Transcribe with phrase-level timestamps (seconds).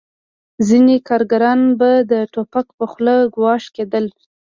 [0.67, 4.05] ځینې کارګران به د ټوپک په خوله ګواښل کېدل